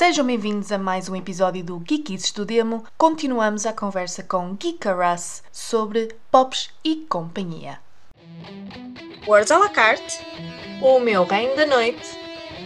[0.00, 2.86] Sejam bem-vindos a mais um episódio do Geekies Estudemo.
[2.96, 7.78] Continuamos a conversa com Geekaras sobre pops e companhia.
[9.28, 10.18] Words à la carte,
[10.80, 12.00] O meu reino da noite,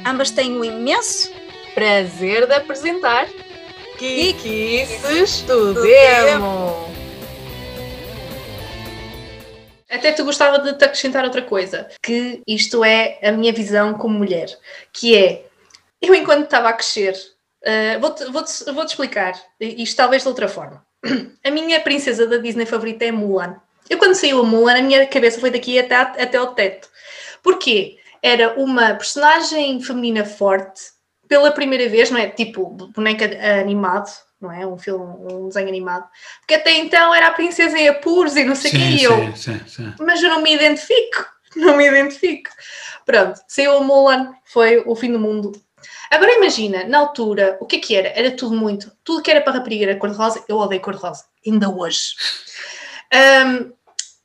[0.06, 1.32] ambas têm um imenso
[1.74, 3.26] prazer de apresentar
[3.98, 5.84] Geekies Estudemo.
[5.84, 6.94] Estudemo.
[9.90, 14.16] Até tu gostava de te acrescentar outra coisa, que isto é a minha visão como
[14.16, 14.56] mulher,
[14.92, 15.46] que é,
[16.06, 17.14] eu enquanto estava a crescer,
[17.62, 20.84] uh, vou-te vou-te- vou-te explicar, isto talvez de outra forma.
[21.44, 23.56] A minha princesa da Disney favorita é Mulan.
[23.90, 26.88] Eu quando saiu a Mulan, a minha cabeça foi daqui até, até ao teto.
[27.42, 27.98] Porquê?
[28.22, 30.80] Era uma personagem feminina forte,
[31.28, 32.28] pela primeira vez, não é?
[32.28, 33.26] Tipo, boneca
[33.60, 34.66] animado, não é?
[34.66, 36.08] Um filme, um desenho animado.
[36.40, 39.36] Porque até então era a princesa em apuros e não sei o quê, e eu,
[39.36, 39.94] sim, sim, sim.
[40.00, 41.26] mas eu não me identifico,
[41.56, 42.48] não me identifico.
[43.04, 45.52] Pronto, saiu a Mulan, foi o fim do mundo.
[46.10, 48.08] Agora imagina, na altura, o que é que era?
[48.08, 52.14] Era tudo muito, tudo que era para rapariga era cor-de-rosa, eu odeio cor-de-rosa, ainda hoje.
[53.12, 53.72] Ahm,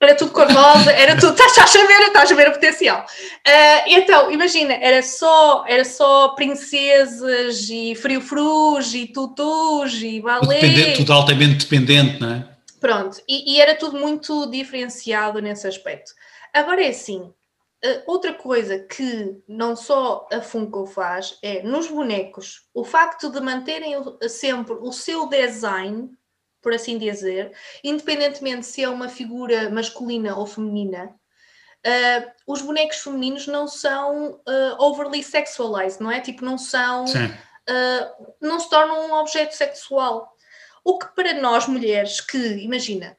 [0.01, 3.05] era tudo cor-de-rosa, era tudo, estás a ver, estás a ver o potencial.
[3.45, 10.61] Ah, então, imagina, era só, era só princesas e frio-frus e tutus e balé.
[10.61, 12.47] dependente, tudo altamente dependente, não é?
[12.79, 16.13] Pronto, e, e era tudo muito diferenciado nesse aspecto.
[16.53, 17.29] Agora é assim,
[18.05, 23.95] outra coisa que não só a Funko faz é, nos bonecos, o facto de manterem
[24.27, 26.09] sempre o seu design,
[26.61, 31.15] por assim dizer, independentemente se é uma figura masculina ou feminina,
[31.83, 36.19] eh, os bonecos femininos não são eh, overly sexualized, não é?
[36.19, 37.05] Tipo, não são
[37.69, 40.35] uh, não se tornam um objeto sexual.
[40.83, 43.17] O que para nós mulheres que, imagina,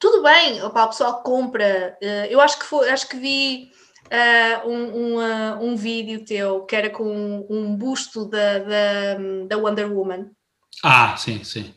[0.00, 3.70] tudo bem, opa, o pessoal compra, uh, eu acho que, foi, acho que vi
[4.06, 9.14] uh, um, um, uh, um vídeo teu que era com um, um busto da, da,
[9.46, 10.30] da Wonder Woman.
[10.82, 11.74] Ah, sim, sim.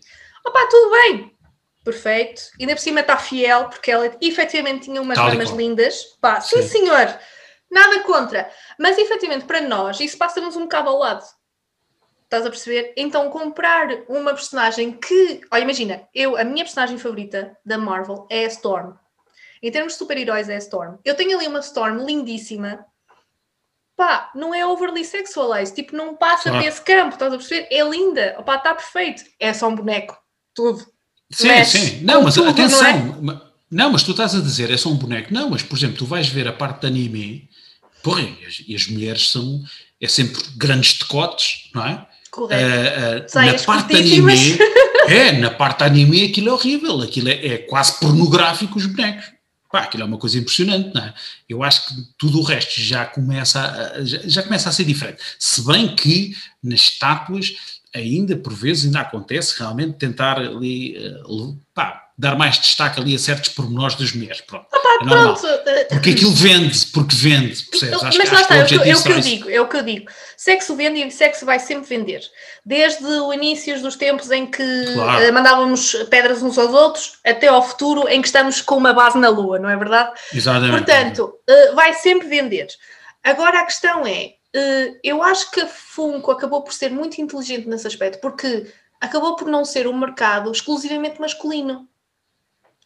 [0.48, 1.36] Opa, tudo bem,
[1.84, 2.44] perfeito.
[2.58, 5.58] Ainda por cima está fiel, porque ela efetivamente tinha umas e qual.
[5.58, 6.04] lindas.
[6.22, 6.68] Pá, sim, Sim.
[6.86, 7.20] senhor,
[7.70, 8.50] nada contra.
[8.80, 11.26] Mas efetivamente para nós isso passa-nos um bocado ao lado.
[12.34, 12.94] Estás a perceber?
[12.98, 15.42] Então comprar uma personagem que.
[15.52, 18.94] Olha, imagina, eu, a minha personagem favorita da Marvel é a Storm.
[19.62, 20.96] Em termos de super-heróis é a Storm.
[21.06, 22.84] Eu tenho ali uma Storm lindíssima.
[23.96, 25.76] Pá, não é overly sexualized.
[25.76, 26.66] Tipo, não passa Claro.
[26.66, 27.14] desse campo.
[27.14, 27.68] Estás a perceber?
[27.70, 28.36] É linda.
[28.40, 29.24] Opá, está perfeito.
[29.40, 30.18] É só um boneco.
[30.56, 30.84] Tudo.
[31.32, 32.00] Sim, Mexe sim.
[32.04, 33.22] Não, mas tudo, atenção.
[33.22, 33.42] não é?
[33.70, 35.32] Não, mas tu estás a dizer, é só um boneco.
[35.32, 37.48] Não, mas por exemplo, tu vais ver a parte de anime,
[38.02, 39.62] porra, e as, e as mulheres são,
[40.02, 42.08] é sempre grandes decotes, não é?
[42.34, 42.64] Correto.
[42.66, 44.58] Ah, ah, na Saias parte anime,
[45.08, 49.32] é, na parte anime aquilo é horrível, aquilo é, é quase pornográfico os bonecos.
[49.72, 51.14] Pá, aquilo é uma coisa impressionante, não é?
[51.48, 55.18] Eu acho que tudo o resto já começa a, já, já começa a ser diferente.
[55.38, 57.54] Se bem que nas estátuas
[57.94, 60.94] ainda por vezes ainda acontece realmente tentar ali
[61.28, 64.42] le- pá, dar mais destaque ali a certos pormenores das mulheres.
[64.42, 65.34] Pronto, é normal.
[65.36, 65.48] Pronto.
[65.68, 68.04] eh, Porque aquilo vende, porque vende, percebes?
[68.04, 69.30] Acho, mas que- lá que está, é o que, objetivo é o que eu isso.
[69.30, 70.12] digo, é o que eu digo.
[70.38, 72.22] Sexo vende e sexo vai sempre vender.
[72.66, 75.24] Desde o início dos tempos em que Claro.
[75.24, 79.18] eh, mandávamos pedras uns aos outros, até ao futuro em que estamos com uma base
[79.18, 80.12] na Lua, não é verdade?
[80.34, 80.72] Exatamente.
[80.86, 82.68] Portanto, eh, vai sempre vender.
[83.24, 87.68] Agora a questão é, eh, eu acho que a Funko acabou por ser muito inteligente
[87.68, 88.68] nesse aspecto, porque
[89.02, 91.88] acabou por não ser um mercado exclusivamente masculino.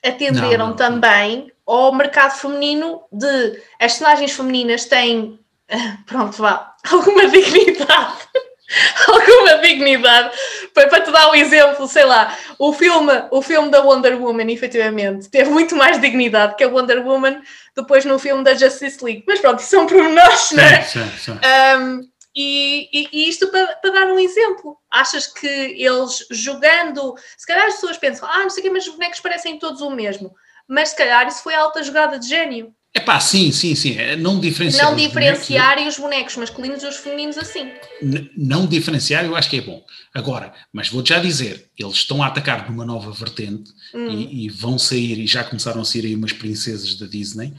[0.03, 0.75] Atenderam Não, não.
[0.75, 5.39] também ao mercado feminino de as personagens femininas têm,
[6.05, 8.27] pronto, vá, alguma dignidade.
[9.07, 10.37] alguma dignidade.
[10.73, 14.51] Para, para te dar um exemplo, sei lá, o filme, o filme da Wonder Woman,
[14.51, 17.41] efetivamente, teve muito mais dignidade que a Wonder Woman
[17.75, 19.23] depois no filme da Justice League.
[19.27, 20.81] Mas pronto, são pormenores, não é?
[20.81, 21.39] Sim, sim, sim.
[21.79, 22.01] Um,
[22.39, 24.77] e, e- e isto para, para dar um exemplo.
[24.91, 28.85] Achas que eles jogando, se calhar as pessoas pensam, ah, não sei o quê, mas
[28.87, 30.33] os bonecos parecem todos o mesmo.
[30.67, 32.73] Mas se calhar isso foi alta jogada de gênio.
[32.93, 33.97] É pá, sim, sim, sim.
[33.97, 34.85] é Não diferenciar.
[34.87, 37.71] não os diferenciarem os bonecos masculinos dos femininos assim.
[38.01, 39.83] N- não diferenciar, eu acho que é bom.
[40.13, 44.09] Agora, mas vou-te já dizer, eles estão a atacar numa nova vertente Hum.
[44.09, 47.53] e, e vão sair, e já começaram a sair aí umas princesas da Disney,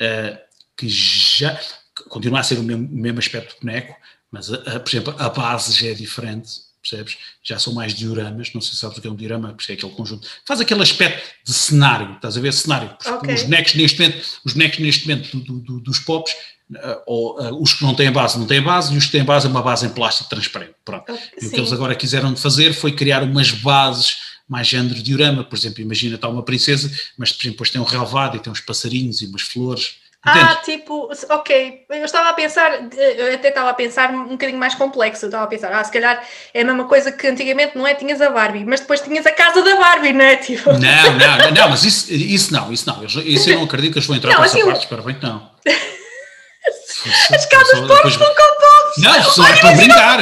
[0.00, 0.38] eh,
[0.76, 1.54] que já
[1.96, 3.94] que continua a ser o mesmo, o mesmo aspecto de boneco,
[4.34, 6.50] mas, a- a- por exemplo, a base já é diferente,
[6.82, 7.16] percebes?
[7.42, 9.74] Já são mais dioramas, não sei se sabes o que é um diorama, porque é
[9.76, 10.28] aquele conjunto.
[10.44, 12.52] Faz aquele aspecto de cenário, estás a ver?
[12.52, 12.88] Cenário.
[12.90, 13.34] Porque Ok.
[13.34, 16.32] Os bonecos neste momento, os bonecos neste momento do- do- dos pops,
[16.74, 19.24] eh, ou eh, os que não têm base não têm base, e os que têm
[19.24, 20.74] base é uma base em plástico transparente.
[20.84, 21.04] Pronto.
[21.40, 21.74] E o que eles Sim.
[21.74, 24.16] agora quiseram fazer foi criar umas bases
[24.46, 25.42] mais género diorama.
[25.44, 28.52] Por exemplo, imagina está uma princesa, mas por exemplo, depois tem um relevado e tem
[28.52, 29.94] uns passarinhos e umas flores
[30.26, 30.64] Ah, Entendes?
[30.64, 31.84] tipo, ok.
[31.90, 35.26] Eu estava a pensar, eu até estava a pensar um bocadinho mais complexo.
[35.26, 36.24] Eu estava a pensar, ah, se calhar
[36.54, 37.94] é a mesma coisa que antigamente não é?
[37.94, 40.36] Tinhas a Barbie, mas depois tinhas a casa da Barbie, não é?
[40.44, 43.04] Tipo, Não, não, não, mas isso, isso não, isso não.
[43.04, 45.14] Isso eu não acredito que eles vão entrar Não, para essa assim, parte, espero bem
[45.14, 45.50] que não.
[47.34, 48.96] as casas de porcos com Pops!
[48.98, 50.20] Não, só é para brincar.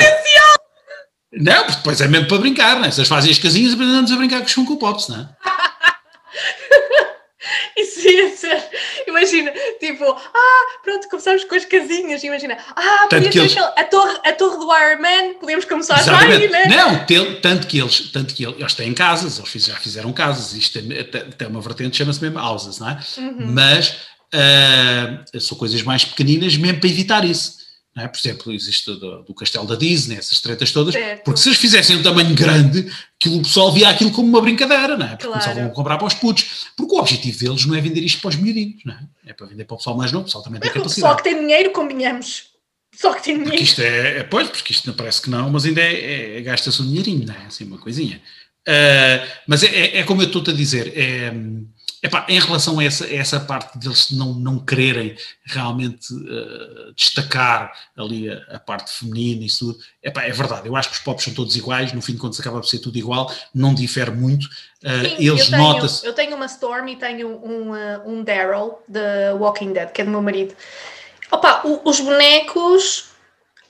[1.32, 2.90] Não, porque depois é mesmo para brincar, não é?
[2.90, 5.28] Vocês fazem as casinhas e andamos a brincar com os Funko Pops, não é?
[8.04, 8.62] Isso ia ser,
[9.06, 14.19] imagina, tipo, ah, pronto, começamos com as casinhas, imagina, ah, Tanto podia eles- a, torre,
[14.25, 16.66] a torre do Iron Man, podíamos começar já aí, né?
[16.66, 17.04] Não,
[17.40, 20.99] tanto que eles, tanto que eles, eles têm casas, eles já fizeram casas, isto tem,
[20.99, 22.99] até- tem uma vertente, chama-se mesmo houses, não é?
[23.19, 23.52] Uhum.
[23.52, 23.96] Mas
[24.34, 27.62] ah, são coisas mais pequeninas mesmo para evitar isso.
[27.94, 28.09] É?
[28.09, 31.25] Por exemplo, existe do, do castelo da Disney, essas tretas todas, Certo.
[31.25, 32.91] porque se eles fizessem um tamanho grande,
[33.21, 35.11] aquilo, o pessoal via aquilo como uma brincadeira, não é?
[35.11, 35.41] Porque Claro.
[35.43, 36.67] começavam a comprar para os putos.
[36.75, 39.00] Porque o objetivo deles não é vender isto para os miudinhos, não é?
[39.27, 41.17] É para vender para o pessoal mais novo, o pessoal também tem Só capacidade.
[41.17, 42.44] que tem dinheiro, combinamos.
[42.94, 43.65] Só que tem Porque dinheiro.
[43.71, 46.81] isto é, é pois, porque isto não parece que não, mas ainda é, é- gasta-se
[46.81, 47.47] um dinheirinho, não é?
[47.47, 48.23] Assim, uma coisinha.
[48.67, 51.33] Ah, mas é, é- é como eu estou-te a dizer, é,
[52.02, 57.72] epá, em relação a essa, a essa parte deles não, não quererem realmente ah, destacar
[57.96, 61.00] ali a, a parte feminina e isso tudo, epá, é verdade, eu acho que os
[61.00, 64.10] pops são todos iguais, no fim de contas acaba por ser tudo igual, não difere
[64.10, 64.49] muito,
[64.84, 66.06] Ah, Sim, eles eu tenho, notam-se...
[66.06, 70.05] Eu tenho uma Storm e tenho um, uh, um Daryl de Walking Dead, que é
[70.05, 70.55] do meu marido.
[71.31, 73.10] Opa, o- os bonecos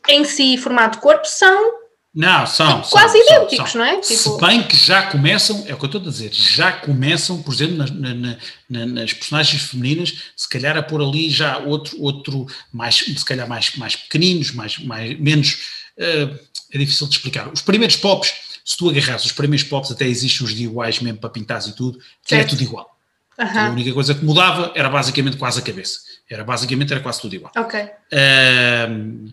[0.08, 1.81] em si, formato corpo, são
[2.14, 2.82] Não, são.
[2.82, 3.80] quase são, idênticos, são.
[3.80, 4.02] não é?
[4.02, 7.42] Se Tipo- bem que já começam, é o que eu estou a dizer, já começam,
[7.42, 8.36] por exemplo, nas, na- na-
[8.68, 13.48] na- nas personagens femininas, se calhar a pôr ali já outro, outro mais, se calhar
[13.48, 15.58] mais, mais pequeninos, mais, mais, menos.
[15.96, 16.28] eh,
[16.72, 17.48] é difícil de explicar.
[17.52, 18.32] Os primeiros pops,
[18.64, 21.98] se tu agarras os primeiros pops, até existem os DIYs mesmo para pintares e tudo,
[22.26, 22.94] que é tudo igual.
[23.38, 25.98] A Aham, única coisa que mudava era basicamente quase a cabeça.
[26.30, 27.52] Era basicamente era quase tudo igual.
[27.56, 27.80] Ok.
[28.12, 29.28] Ahm,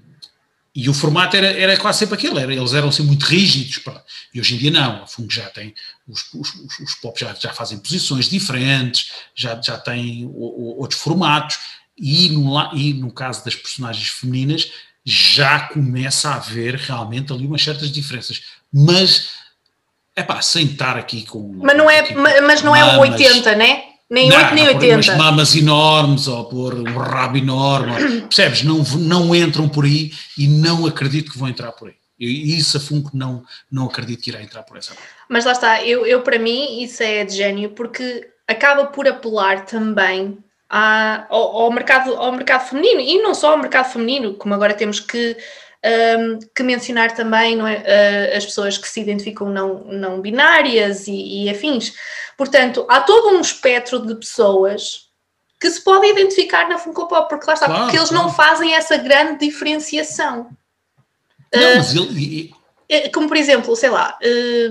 [0.83, 3.79] e o formato era, era quase sempre aquele, era, eles eram assim muito rígidos.
[3.79, 4.03] pá.
[4.33, 5.73] E hoje em dia não, a Funko já tem,
[6.07, 11.57] os, os, os, pops já, já fazem posições diferentes, já, já têm outros formatos,
[11.97, 14.71] e no, e no caso das personagens femininas
[15.03, 18.43] já começa a haver realmente ali umas certas diferenças.
[18.71, 19.29] Mas,
[20.15, 21.51] é pá, sem estar aqui com.
[21.63, 23.19] Mas não é, aqui ma- mas não é um mamas.
[23.19, 23.88] 80, né?
[24.09, 25.15] Nem Não, 8 nem não pôr umas 80.
[25.23, 28.63] mamas enormes ou pôr um rabo enorme, percebes?
[28.63, 31.95] Não, não entram por aí e não acredito que vão entrar por aí.
[32.19, 35.07] E isso a Funko não, não acredito que irá entrar por essa parte.
[35.29, 39.63] Mas lá está, eu, eu para mim isso é de gênio porque acaba por apelar
[39.65, 40.37] também
[40.69, 44.73] à- ao, ao mercado, ao mercado feminino e não só ao mercado feminino, como agora
[44.73, 45.37] temos que,
[45.85, 47.83] hum, que mencionar também não é,
[48.33, 51.93] ah, as pessoas que se identificam não, não binárias e, e afins.
[52.37, 55.09] Portanto, há todo um espectro de pessoas
[55.59, 58.35] que se podem identificar na Funko Pop, porque lá está, Claro, porque eles não claro.
[58.35, 60.49] fazem essa grande diferenciação.
[61.53, 62.53] Não, mas ele.
[62.87, 64.17] É, Como por exemplo, sei lá,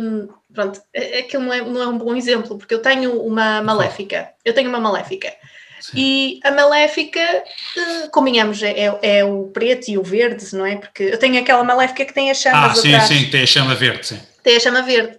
[0.00, 3.20] hum, pronto, é, é que não é, não é um bom exemplo, porque eu tenho
[3.20, 5.32] uma maléfica, eu tenho uma maléfica,
[5.80, 5.92] Sim.
[5.96, 10.76] e a maléfica, eh, combinamos, é, é- o preto e o verde, não é?
[10.76, 13.46] Porque eu tenho aquela maléfica que tem as Ah, chamas sim, atrás, sim, tem a
[13.46, 14.20] chama verde, sim.
[14.42, 15.19] tem a chama verde.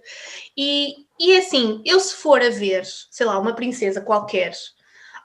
[0.56, 4.52] E, e assim, eu se for a ver, sei lá, uma princesa qualquer,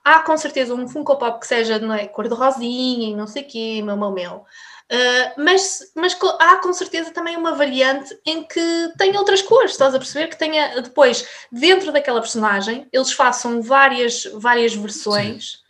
[0.04, 3.28] há com certeza um Funko Pop que seja não é, cor de rosinha e não
[3.28, 4.46] sei o quê, meu, meu, meu.
[4.92, 9.96] Ah, mas, mas há com certeza também uma variante em que tem outras cores, estás
[9.96, 10.28] a perceber?
[10.28, 15.64] Que tenha depois, dentro daquela personagem, eles façam várias, várias versões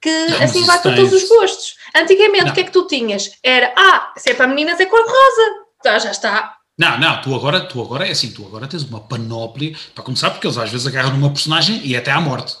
[0.00, 1.76] que Não, assim vai para todos os gostos.
[1.94, 2.52] Antigamente, Não.
[2.52, 3.32] o que é que tu tinhas?
[3.42, 5.66] Era, ah, se é para meninas é cor rosa.
[5.82, 6.56] Tá, já está.
[6.78, 10.30] Não, não, tu agora, tu agora é assim, tu agora tens uma panóplia, para começar,
[10.30, 12.56] porque eles às vezes agarram numa personagem e até à morte.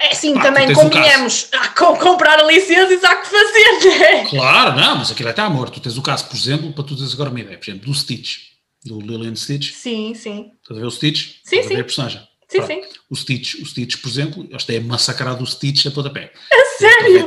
[0.00, 1.48] É assim, também tens um combinamos.
[1.52, 4.24] Há que comprar a licença há que fazer, né?
[4.28, 5.74] Claro, não, mas aquilo é até à morte.
[5.74, 7.94] Tu tens o caso, por exemplo, para tu teres agora uma ideia, por exemplo, do
[7.94, 8.38] Stitch,
[8.84, 9.72] do Lillian Stitch.
[9.72, 10.50] Sim, sim.
[10.62, 11.36] Estás a ver o Stitch?
[11.44, 11.80] Sim, Estás a ver sim.
[11.80, 12.20] a personagem?
[12.48, 12.72] Sim, Pronto.
[12.72, 12.82] sim.
[13.08, 16.32] O Stitch, o Stitch, por exemplo, eles têm massacrado o Stitch a pontapé.
[16.52, 17.26] A sério?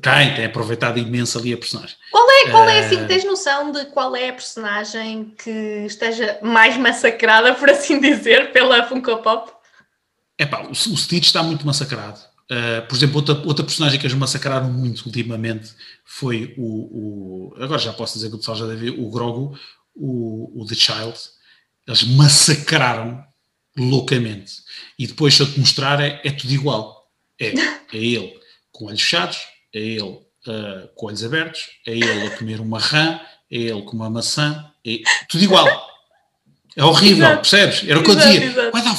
[0.00, 1.96] Tem, tem aproveitado imenso ali a personagem.
[2.12, 5.50] Qual é, qual é Eh, assim, tens noção de qual é a personagem que
[5.86, 9.50] esteja mais massacrada, por assim dizer, pela Funko Pop?
[10.42, 12.18] Epá, o, o Stitch está muito massacrado.
[12.50, 15.70] Uh, por exemplo, outra, outra personagem que eles massacraram muito ultimamente
[16.04, 19.56] foi o, o- Agora já posso dizer que o pessoal já deve ver, o Grogu,
[19.94, 21.14] o, o The Child.
[21.86, 23.22] Eles massacraram
[23.76, 24.52] loucamente.
[24.98, 27.08] E depois, se eu te mostrar, é, é tudo igual.
[27.40, 27.48] É,
[27.92, 28.32] é ele
[28.72, 29.38] com olhos fechados,
[29.74, 33.20] é ele uh, com olhos abertos, é ele a comer uma rã,
[33.50, 35.66] é ele com uma maçã, é tudo igual.
[36.76, 37.40] É horrível, Exato.
[37.50, 37.88] percebes?
[37.88, 38.44] Era o que eu dizia.
[38.44, 38.76] exato.
[38.76, 38.90] What the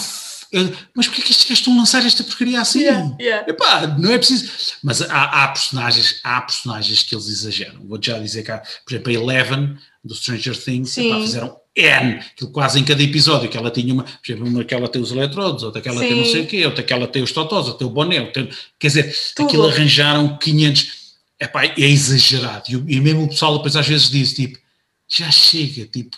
[0.94, 2.82] mas porquê que estes gajos estão a lançar esta porcaria assim?
[2.82, 3.50] Yeah, yeah.
[3.50, 4.52] Epá, não é preciso.
[4.84, 7.88] Mas há, há personagens, há personagens que eles exageram.
[7.88, 11.08] Vou já dizer há, por exemplo, a Eleven do Stranger Things, Sim.
[11.08, 14.64] epá, fizeram N, aquilo quase em cada episódio, que ela tinha uma, por exemplo, uma
[14.64, 16.32] que ela tem os eletrodos, outra que ela tem não Sim.
[16.32, 18.88] sei o quê, outra que ela tem os totós, outra tem o boné, outra, quer
[18.88, 19.48] dizer, Tudo.
[19.48, 20.92] aquilo arranjaram 500,
[21.40, 22.66] epá, é exagerado.
[22.68, 24.60] E, e mesmo o pessoal depois às vezes diz, tipo,
[25.08, 26.18] já chega, tipo,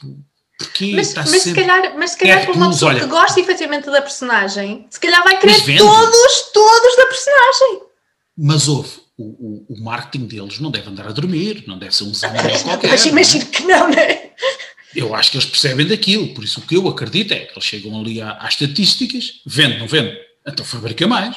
[0.58, 3.02] porquê Mas, está mas se calhar, mas se calhar É, para uma pessoa olha.
[3.02, 7.82] que gosta efetivamente da personagem, se calhar vai querer todos, todos da personagem.
[8.38, 12.04] Mas houve, o, o, o marketing deles não deve andar a dormir, não deve ser
[12.06, 12.90] um zanarel qualquer.
[12.90, 13.12] Mas não é?
[13.12, 14.32] imagino que não, né?
[14.96, 17.64] Eu acho que eles percebem daquilo, por isso o que eu acredito é que eles
[17.64, 20.16] chegam ali à- às estatísticas, vende, não vende,
[20.48, 21.36] então fabrica mais.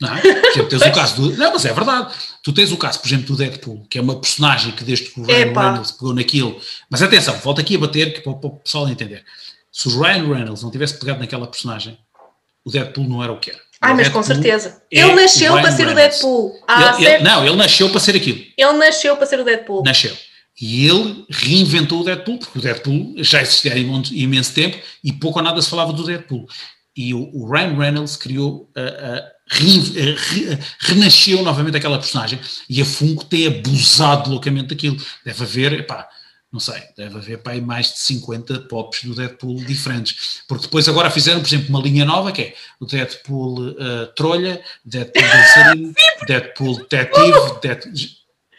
[0.00, 0.20] Não é?
[0.20, 1.36] Por exemplo, tens o caso do.
[1.36, 2.14] Não, mas é verdade.
[2.42, 5.20] Tu tens o caso, por exemplo, do Deadpool, que é uma personagem que desde que
[5.20, 5.62] o Ryan Epá.
[5.64, 6.58] Reynolds pegou naquilo.
[6.88, 9.24] Mas atenção, volta aqui a bater, que para, para o pessoal entender.
[9.70, 11.98] Se o Ryan Reynolds não tivesse pegado naquela personagem,
[12.64, 13.60] o Deadpool não era o que era.
[13.82, 14.82] Ai, O mas com certeza.
[14.92, 15.94] é Ele nasceu para ser o Reynolds.
[16.18, 16.52] Deadpool.
[16.68, 18.38] Ah, Ele- ele- não, ele nasceu para ser aquilo.
[18.56, 19.82] Ele nasceu para ser o Deadpool.
[19.84, 20.14] Nasceu.
[20.60, 25.12] E ele reinventou o Deadpool, porque o Deadpool já existia há imen- imenso tempo e
[25.12, 26.46] pouco ou nada se falava do Deadpool.
[26.94, 31.98] E o, o Ryan Reynolds criou, a- a- rein- a- re- a- renasceu novamente aquela
[31.98, 32.38] personagem
[32.68, 34.96] e a Funko tem abusado loucamente daquilo.
[35.24, 36.08] Deve haver, epá,
[36.52, 40.42] não sei, deve haver pá, mais de 50 pops do Deadpool diferentes.
[40.48, 44.60] Porque depois agora fizeram, por exemplo, uma linha nova que é o Deadpool eh, Trolha,
[44.84, 45.94] Deadpool Dançarino,
[46.26, 47.92] Deadpool Detetive, Deadpool...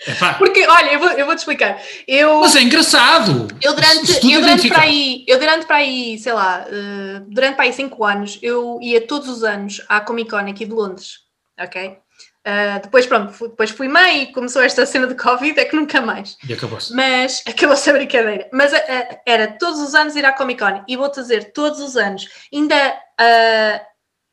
[0.07, 1.79] Epá, Porque, olha, eu vou, eu vou te explicar.
[2.07, 3.47] Eu, mas é engraçado.
[3.61, 7.65] eu durante, eu durante para aí, eu durante para aí, sei lá, eh, durante para
[7.65, 11.19] aí 5 anos, eu ia todos os anos à Comic Con aqui de Londres,
[11.59, 11.97] ok?
[12.43, 15.75] Eh, depois, pronto, fui- depois fui mãe e começou esta cena de Covid, é que
[15.75, 16.35] nunca mais.
[16.49, 16.91] E acabou-se.
[16.95, 18.49] Mas acabou-se a brincadeira.
[18.51, 20.83] Mas ah, era todos os anos ir à Comic Con.
[20.87, 22.27] E vou-te dizer, todos os anos.
[22.51, 22.97] Ainda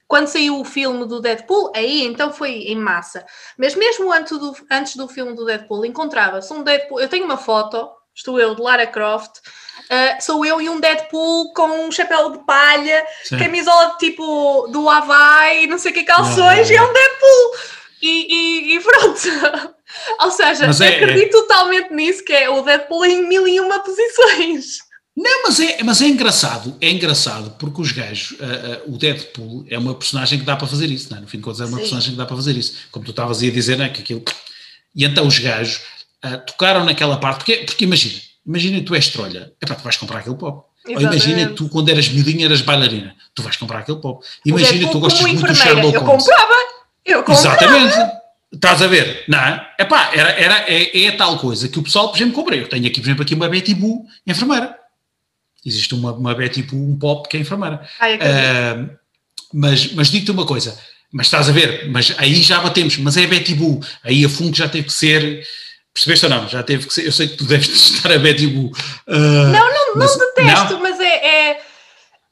[0.09, 3.25] quando saiu o filme do Deadpool, aí então foi em massa.
[3.59, 6.99] Mas mesmo antes do, antes do filme do Deadpool, encontrava-se um Deadpool.
[7.01, 9.33] Eu tenho uma foto, estou eu de Lara Croft.
[9.91, 13.39] ah, sou eu e um Deadpool com um chapéu de palha, Sim.
[13.39, 16.73] camisola de tipo do Havaí, não sei o que, calções, Ah.
[16.73, 17.55] e é um Deadpool.
[18.01, 19.21] E, e- e pronto.
[20.23, 23.81] Ou seja, Mas é- acredito totalmente nisso, que é o Deadpool em mil e uma
[23.81, 24.79] posições.
[25.21, 29.67] Não, mas é, mas é engraçado, é engraçado porque os gajos, ah, ah, o Deadpool
[29.69, 31.21] é uma personagem que dá para fazer isso, não é?
[31.23, 31.79] no fim de contas é uma Sim.
[31.79, 33.89] personagem que dá para fazer isso, como tu estavas aí a dizer, não é?
[33.89, 34.23] que aquilo...
[34.95, 35.81] E então os gajos
[36.23, 40.21] ah, tocaram naquela parte, porque, porque imagina, imagina tu és trolha, epá, tu vais comprar
[40.21, 40.69] aquele pop.
[40.87, 41.55] Ou imagina Exatamente.
[41.55, 44.25] tu quando eras miudinha eras bailarina, tu vais comprar aquele pop.
[44.47, 45.55] Imagina Deadpool tu gostas muito do.
[45.55, 46.25] Sherlock Eu Holmes.
[46.25, 46.55] comprava,
[47.05, 47.57] eu comprava.
[47.57, 48.19] Exatamente.
[48.53, 49.25] Estás a ver?
[49.29, 49.69] Não é?
[49.79, 52.63] Epá, era, era, é, é a tal coisa que o pessoal, por exemplo, comprei.
[52.63, 54.78] Eu tenho aqui, por exemplo, aqui uma Betty Boo enfermeira.
[55.69, 57.87] Existe uma, uma Betty Boo, um pop que é enfermeira.
[58.01, 58.19] Ai.
[58.21, 58.89] Ah,
[59.53, 60.79] mas mas digo-te uma coisa,
[61.13, 64.29] mas estás a ver, mas aí já batemos, mas é a Betty Boo, aí a
[64.29, 65.47] Funko já teve que ser,
[65.95, 66.49] percebeste ou não?
[66.49, 68.71] Já teve que ser, eu sei que tu deves testar a Betty Boo.
[69.07, 70.81] Ah, não, não, mas- não detesto, não?
[70.81, 71.63] mas é, é-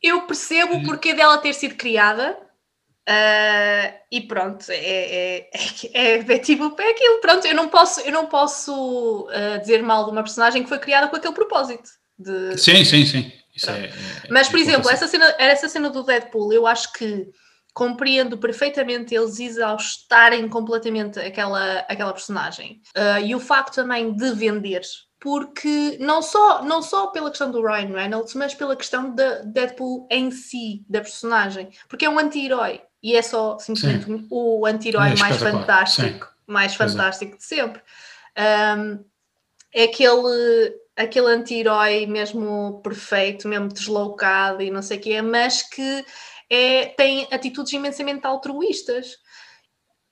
[0.02, 2.36] Eu percebo o porquê dela ter sido criada.
[3.08, 5.50] ah, e pronto, é, é,
[5.94, 7.20] é, é Betty Boop, é aquilo.
[7.20, 10.78] Pronto, eu não posso, eu não posso ah, dizer mal de uma personagem que foi
[10.78, 11.88] criada com aquele propósito.
[12.18, 13.32] De, Sim, sim, sim.
[13.54, 13.92] Isso é- é-
[14.30, 17.28] Mas, por é exemplo, essa cena, essa cena do Deadpool, eu acho que
[17.72, 22.80] compreendo perfeitamente eles exaustarem completamente aquela, aquela personagem.
[22.94, 24.80] Ah, e o facto também de vender,
[25.20, 30.06] porque não só, não só pela questão do Ryan Reynolds, mas pela questão da Deadpool
[30.10, 31.68] em si, da personagem.
[31.88, 32.80] Porque é um anti-herói.
[33.02, 36.76] E é só simplesmente o anti-herói É mais fantástico, mais é.
[36.76, 37.82] fantástico de sempre.
[38.38, 39.04] Um,
[39.74, 46.04] é aquele, aquele anti-herói mesmo perfeito, mesmo deslocado e não sei o quê, mas que
[46.50, 49.18] é, tem atitudes imensamente altruístas.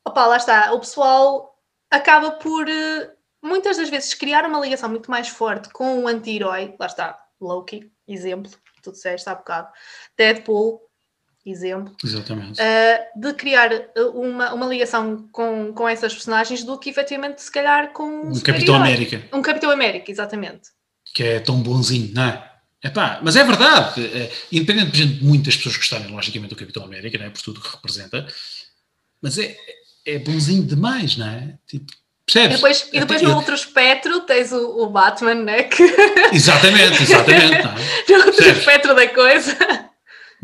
[0.06, 1.58] Opa, lá está, o pessoal
[1.90, 6.74] acaba por eh, muitas das vezes criar uma ligação muito mais forte com o anti-herói,
[6.78, 9.72] lá está, Loki, exemplo, que tu disseste há bocado,
[10.18, 10.80] Deadpool,
[11.50, 17.42] exemplo, uh, de criar uh, uma, uma ligação com, com essas personagens do que efetivamente
[17.42, 18.74] se calhar com um, um Capitão.
[18.76, 19.22] América.
[19.32, 20.70] Um Capitão América, exatamente.
[21.12, 22.50] que é tão bonzinho, não é?
[22.82, 27.24] Epá, mas é verdade, é, independentemente de muitas pessoas gostarem, logicamente, do Capitão América, não
[27.26, 27.30] é?
[27.30, 28.26] por tudo que representa,
[29.22, 29.56] mas é,
[30.06, 31.54] é bonzinho demais, não é?
[31.66, 31.96] Tipo, E
[32.26, 32.56] percebes?
[32.56, 35.62] depois, e depois Eu- no outro espectro tens o, o Batman, né?
[35.62, 35.82] Que,
[36.32, 37.62] Exatamente, exatamente.
[37.64, 37.74] Não, é?
[38.08, 38.58] no outro Percebes?
[38.58, 39.83] espectro da coisa.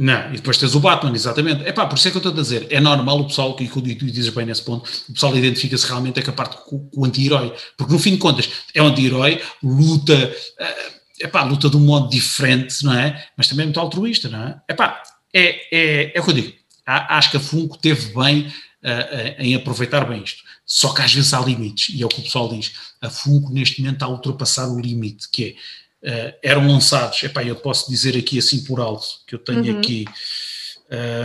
[0.03, 1.63] Não, e depois tens o Batman, exatamente.
[1.69, 3.83] Epá, por isso é que eu estou a dizer, é normal o pessoal, e tu
[3.83, 7.55] dizes bem nesse ponto, o pessoal identifica-se realmente é com a parte com, o anti-herói,
[7.77, 10.15] porque no fim de contas é um anti-herói, luta,
[10.59, 13.29] eh, epá, luta de um modo diferente, não é?
[13.37, 14.63] Mas também é muito altruísta, não é?
[14.71, 15.03] Epá,
[15.35, 16.53] é, é, é o que eu digo.
[16.87, 20.43] Acho que a Funko teve bem uh, em aproveitar bem isto.
[20.65, 22.73] Só que às vezes há limites, e é o que o pessoal diz.
[23.03, 25.55] A Funko neste momento está a ultrapassar o limite, que é,
[26.03, 29.79] uh, eram lançados, epá, eu posso dizer aqui assim por alto, que eu tenho uhum.
[29.79, 30.07] aqui,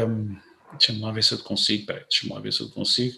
[0.08, 0.36] um,
[0.77, 3.17] deixa-me lá ver se eu consigo, peraí, deixa-me lá ver se eu consigo,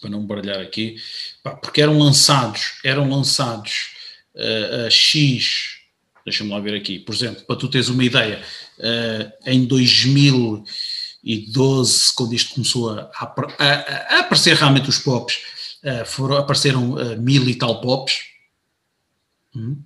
[0.00, 0.96] para não baralhar aqui,
[1.42, 3.90] Pá, porque eram lançados, eram lançados
[4.34, 5.80] uh, uh, X,
[6.24, 8.42] deixa-me lá ver aqui, por exemplo, para tu teres uma ideia,
[8.78, 13.24] uh, em 2012, quando isto começou a, a,
[14.16, 15.58] a aparecer realmente os pops,
[16.06, 18.18] foram, apareceram mil e tal pops,
[19.54, 19.80] hum?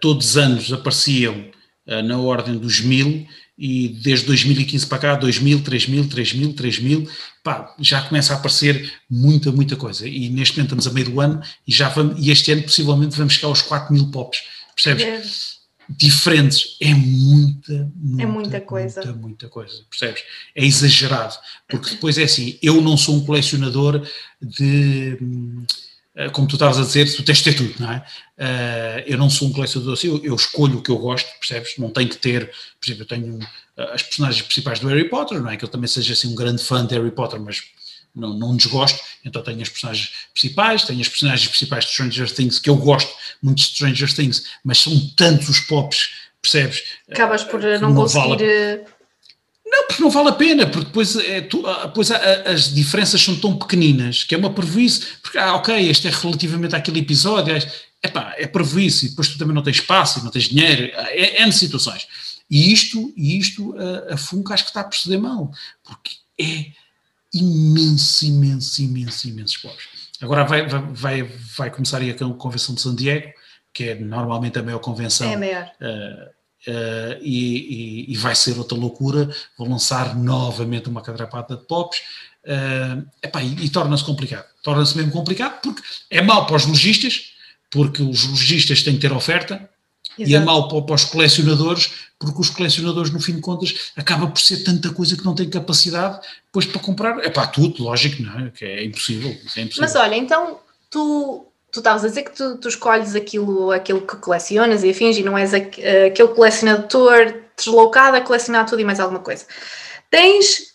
[0.00, 1.44] Todos os anos apareciam
[1.86, 3.26] na ordem dos mil,
[3.58, 7.10] e desde 2015 para cá, 2000, 3000, 3000, 3000,
[7.42, 10.06] pá, já começa a aparecer muita, muita coisa.
[10.06, 13.16] E neste momento estamos a meio do ano e já vamos, e este ano possivelmente
[13.16, 14.44] vamos chegar aos 4000 pops,
[14.76, 15.04] percebes?
[15.04, 15.58] É.
[15.90, 19.00] Diferentes, é muita, muita, é muita coisa.
[19.02, 20.22] Muita, muita coisa, percebes?
[20.54, 21.34] É exagerado,
[21.66, 24.06] porque depois é assim, eu não sou um colecionador
[24.40, 25.87] de eh,
[26.32, 27.98] como tu estavas a dizer, tu tens de ter tudo, não é?
[28.36, 31.74] Uh, eu não sou um colecionador assim, eu, eu, escolho o que eu gosto, percebes?
[31.78, 35.40] Não tenho que ter, por exemplo, eu tenho uh, as personagens principais do Harry Potter,
[35.40, 37.62] não é que eu também seja assim um grande fã de Harry Potter, mas
[38.14, 42.58] não, não desgosto, então tenho as personagens principais, tenho as personagens principais de Stranger Things,
[42.58, 46.10] que eu gosto muito de Stranger Things, mas são tantos os pops,
[46.42, 46.82] percebes?
[47.08, 48.28] Acabas por uh, não conseguir...
[48.28, 48.97] Vale
[49.70, 53.36] não, porque não vale a pena, porque depois, é, tu, ah, depois as diferenças são
[53.36, 57.58] tão pequeninas que é uma prejuízo, porque, ah, ok, este é relativamente àquele episódio, é,
[58.02, 61.50] epá, é prejuízo, e depois tu também não tens espaço, não tens dinheiro, é, é
[61.50, 62.06] situações.
[62.50, 65.52] E isto, e isto a, a Funko acho que está a proceder mal,
[65.84, 66.72] porque é
[67.32, 69.86] imenso, imenso, imenso, imenso pobres.
[70.20, 73.32] Agora vai, vai, vai começar aí a convenção de San Diego,
[73.72, 75.30] que é normalmente a maior convenção.
[75.30, 75.70] É a maior.
[75.80, 76.37] Uh,
[76.68, 79.34] Uh, e, e, e, vai ser outra loucura.
[79.56, 82.00] Vou lançar novamente uma cadrapata de pops.
[82.44, 84.44] Uh, epá, e, e torna-se complicado.
[84.62, 87.32] Torna-se mesmo complicado porque é mau para os lojistas,
[87.70, 89.54] porque os lojistas têm que ter oferta,
[90.18, 90.30] Exato.
[90.30, 94.26] e é mau para, para, os colecionadores, porque os colecionadores, no fim de contas, acaba
[94.26, 97.18] por ser tanta coisa que não têm capacidade depois para comprar.
[97.24, 98.50] É para tudo, lógico, não é?
[98.50, 99.70] Que é impossível, é impossível.
[99.80, 100.58] Mas olha, então
[100.90, 105.16] tu tu estavas a dizer que tu, tu, escolhes aquilo, aquilo que colecionas e afins
[105.16, 109.46] e não és aquele colecionador deslocado a colecionar tudo e mais alguma coisa.
[110.10, 110.74] Tens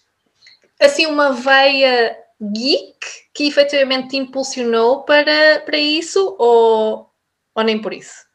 [0.80, 2.98] assim uma veia geek
[3.34, 7.10] que efetivamente te impulsionou para, para isso ou,
[7.56, 8.26] ou nem por isso?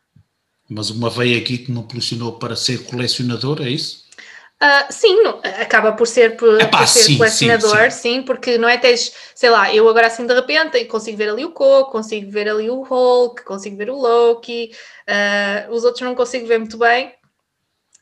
[0.69, 4.08] Mas uma veia geek me impulsionou para ser colecionador, é isso?
[4.61, 8.15] Uh, sim, não, acaba por ser, por, Epá, por ser sim, colecionador, sim, sim.
[8.15, 11.45] sim, porque não é tens, sei lá, eu agora assim de repente consigo ver ali
[11.45, 14.73] o Coco, consigo ver ali o Hulk, consigo ver o Loki,
[15.09, 17.15] uh, os outros não consigo ver muito bem,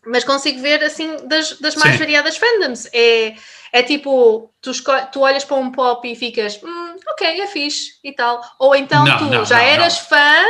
[0.07, 2.89] mas consigo ver assim das, das mais variadas fandoms.
[2.91, 3.35] É,
[3.73, 4.71] é tipo, tu,
[5.13, 8.41] tu olhas para um pop e ficas, hum, ok, é fixe e tal.
[8.59, 10.43] Ou então não, tu não, já eras fã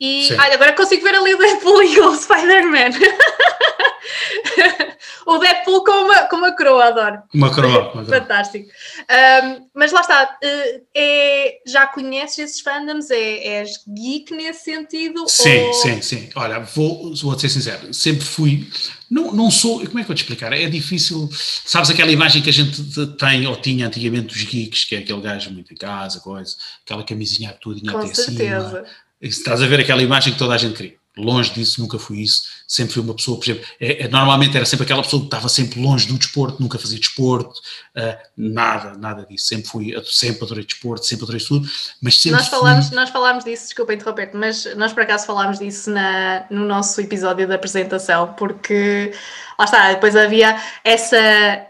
[0.00, 2.96] e olha, agora consigo ver ali o Deadpool e o Spider-Man.
[5.26, 7.22] o Deadpool com uma, com uma coroa, adoro.
[7.34, 7.82] Uma coroa.
[7.82, 8.06] Uma coroa.
[8.06, 8.70] Fantástico.
[9.10, 13.10] Um, mas lá está, eh, é, já conheces esses fandoms?
[13.10, 15.28] É, és geek nesse sentido?
[15.28, 15.74] Sim, ou...
[15.74, 16.30] sim, sim.
[16.34, 18.70] Olha, vou, vou ser sincero, sempre fui.
[19.10, 19.84] Não, não sou.
[19.84, 20.50] Como é que vou te explicar?
[20.54, 21.28] É difícil.
[21.32, 25.20] Sabes aquela imagem que a gente tem ou tinha antigamente dos geeks, que é aquele
[25.20, 28.80] gajo muito em casa, coisa, aquela camisinha toda até certeza.
[28.80, 31.00] acima Estás a ver aquela imagem que toda a gente queria.
[31.16, 32.44] Longe disso, nunca fui isso.
[32.66, 35.48] Sempre fui uma pessoa, por exemplo, é, é, normalmente era sempre aquela pessoa que estava
[35.48, 37.60] sempre longe do desporto, nunca fazia desporto,
[37.96, 39.46] uh, nada, nada disso.
[39.46, 41.68] Sempre fui, sempre adorei desporto, sempre adorei tudo,
[42.00, 42.96] mas sempre nós falámos, fui...
[42.96, 47.46] nós falámos disso, desculpa interromper-te, mas nós por acaso falámos disso na, no nosso episódio
[47.46, 49.12] da apresentação, porque
[49.58, 51.18] lá está, depois havia essa,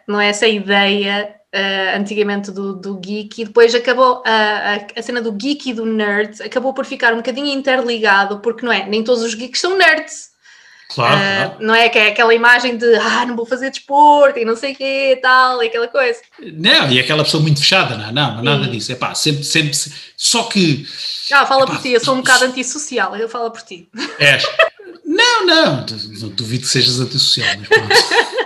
[0.06, 5.02] não é, essa ideia uh, antigamente do, do geek e depois acabou a, a, a,
[5.02, 8.86] cena do geek e do nerd acabou por ficar um bocadinho interligado, porque não é,
[8.86, 10.30] nem todos os geeks são nerds.
[10.92, 11.56] Claro, uh, claro.
[11.60, 14.72] Não é que é aquela imagem de ah, não vou fazer desporto e não sei
[14.72, 16.20] o quê tal, e aquela coisa.
[16.52, 18.70] Não, e aquela pessoa muito fechada, não, não, nada Sim.
[18.70, 18.92] disso.
[18.92, 19.76] É pá, sempre, sempre.
[20.16, 20.84] Só que.
[21.32, 23.88] Ah, fala epá, por ti, eu sou um bocado antissocial, eu falo por ti.
[24.18, 24.44] És.
[25.04, 25.86] Não, não,
[26.30, 27.88] duvido que sejas antissocial, mas pronto.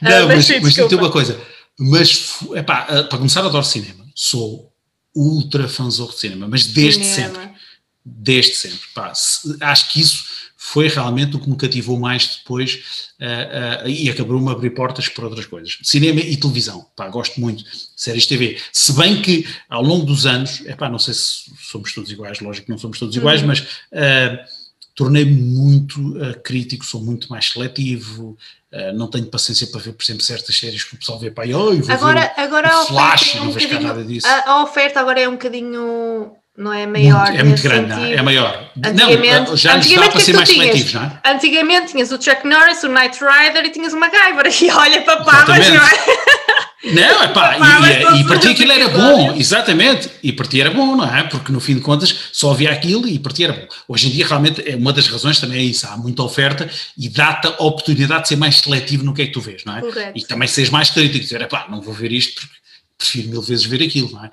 [0.00, 1.38] Não, uh, mas, mas, mas tem uma coisa
[1.78, 4.04] mas, epá, eh, para começar, adoro cinema.
[4.14, 4.72] Sou
[5.14, 7.34] ultra fãzor de cinema, mas desde cinema.
[7.34, 7.58] sempre.
[8.04, 8.80] Desde sempre.
[8.94, 9.12] Pá,
[9.60, 10.24] acho que isso
[10.60, 15.08] foi realmente o que me cativou mais depois uh, uh, e acabou-me a abrir portas
[15.08, 15.78] para outras coisas.
[15.82, 18.58] Cinema e televisão, pá, gosto muito de séries TV.
[18.72, 22.66] Se bem que ao longo dos anos, epá, não sei se somos todos iguais, lógico
[22.66, 23.46] que não somos todos iguais, uhum.
[23.46, 24.57] mas uh,
[24.98, 28.36] tornei-me muito uh, crítico, sou muito mais seletivo,
[28.72, 31.44] uh, não tenho paciência para ver, por exemplo, certas séries que o pessoal vê para
[31.44, 34.26] aí, oh, vou agora, ver agora a Flash, é um não vejo cá nada disso.
[34.26, 37.26] A, a oferta agora é um bocadinho, não é maior.
[37.28, 38.14] Muito- é muito grande, não é?
[38.14, 38.72] é maior.
[38.84, 40.64] Antigamente- não, já antigamente para é ser mais tinhas?
[40.66, 41.20] seletivos, não é?
[41.32, 44.46] Antigamente tinhas o Chuck Norris, o Knight Rider e tinhas o MacGyver.
[44.60, 46.37] E olha, papá, mas não é?
[46.84, 50.32] Não, epá, Pá, mas e, todos e, e para ti aquilo era bom, exatamente, e
[50.32, 51.24] para ti era bom, não é?
[51.24, 53.66] Porque no fim de contas só havia aquilo e para ti era bom.
[53.88, 57.08] Hoje em dia realmente é uma das razões também é isso, há muita oferta e
[57.08, 59.80] dá-te a oportunidade de ser mais seletivo no que é que tu vês, não é?
[59.80, 60.12] Correto.
[60.16, 62.54] E também seres mais crítico, dizer, epá, não vou ver isto porque
[62.96, 64.30] prefiro mil vezes ver aquilo, não é?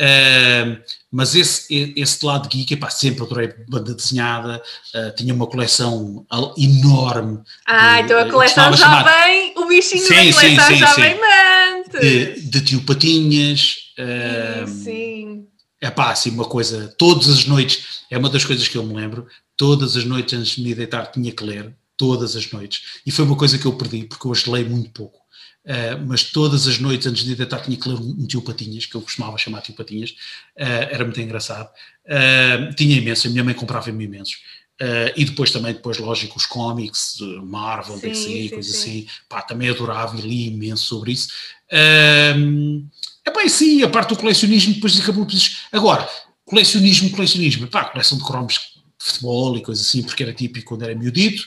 [0.00, 0.78] Ah,
[1.10, 4.62] mas esse, esse lado geek, epá, sempre adorei banda desenhada,
[4.94, 6.24] ah, tinha uma coleção
[6.56, 10.32] enorme Ah, de- então a eu coleção já chamar- vem, o bichinho Sim, da sim,
[10.32, 11.00] coleção sim, já sim.
[11.00, 11.57] vem antes.
[12.00, 13.76] De, de tio Patinhas.
[13.98, 15.46] ah, Sim, sim.
[15.80, 18.94] É pá, assim, uma coisa, todas as noites, é uma das coisas que eu me
[18.94, 23.10] lembro, todas as noites antes de me deitar tinha que ler, todas as noites, e
[23.12, 25.18] foi uma coisa que eu perdi, porque hoje leio muito pouco,
[25.66, 28.42] Ah, mas todas as noites antes de me deitar tinha que ler um, um tio
[28.42, 30.14] Patinhas, que eu costumava chamar tio Patinhas,
[30.58, 31.70] Ah, era muito engraçado,
[32.08, 34.36] Ah, tinha imenso, a minha mãe comprava-me imensos,
[34.80, 38.80] Ah, e depois também, depois lógico, os cómics, Marvel, Sim, DC, sim, coisas sim.
[38.80, 41.28] assim, pá, também adorava e li imenso sobre isso.
[41.68, 45.34] É pá, e sim, a parte do colecionismo depois acabou por.
[45.72, 46.08] Agora,
[46.44, 50.82] colecionismo, colecionismo, pá, coleção de cromos de futebol e coisas assim, porque era típico quando
[50.82, 51.44] era miudito,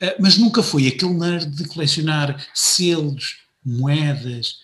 [0.00, 4.56] eh, mas nunca foi aquele nerd de colecionar selos, moedas,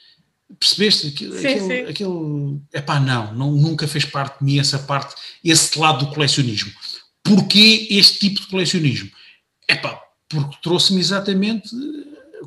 [0.59, 1.09] percebeste?
[1.09, 1.47] Aquilo, Sim,
[1.83, 2.63] aquele, sim.
[2.73, 6.73] epá, não, não, nunca fez parte de mim essa parte, esse lado do colecionismo.
[7.27, 9.11] Porquê este tipo de colecionismo?
[9.69, 11.71] Epá, porque trouxe-me exatamente,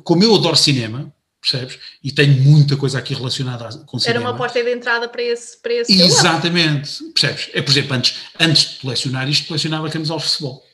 [0.04, 1.78] como eu adoro cinema, percebes?
[2.02, 4.20] E tenho muita coisa aqui relacionada com cinema.
[4.20, 5.92] Era uma porta de entrada para esse, para esse.
[6.00, 7.50] Exatamente, percebes?
[7.54, 10.66] É, por exemplo, antes, antes de colecionar isto, colecionava camisolas de futebol.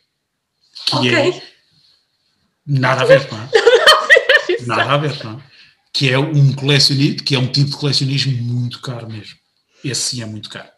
[0.86, 1.12] Que Ok.
[1.14, 1.42] é
[2.66, 3.50] nada a ver, não é?
[4.66, 5.42] Nada a ver, não é?
[5.92, 9.36] Que é um colecionismo, que é um tipo de colecionismo muito caro mesmo.
[9.84, 10.68] Esse sim é muito caro.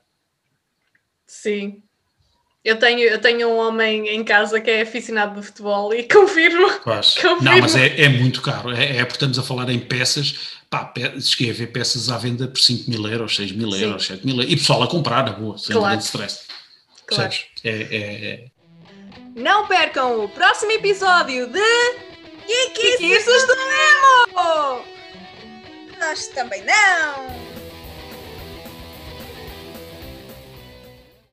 [1.26, 1.82] Sim.
[2.68, 6.70] Eu tenho, eu tenho um homem em casa que é aficionado de futebol e confirmo.
[6.80, 7.14] Quase.
[7.14, 7.42] Confirmo.
[7.42, 8.70] Não, mas é, é muito caro.
[8.76, 10.58] É, é porque estamos a falar em peças.
[10.68, 13.82] Pá, pe cheguei a ver peças à venda por 5 mil euros, 6 mil Sim.
[13.84, 14.52] euros, 7 mil euros.
[14.52, 15.86] E pessoal a comprar, na boa, sem Claro.
[15.88, 16.40] grande stress.
[17.06, 17.32] Claro.
[17.64, 18.44] É, é, é.
[19.34, 21.60] Não percam o próximo episódio de
[22.46, 24.84] Geekices do Nemo!
[25.98, 27.57] Nós também não!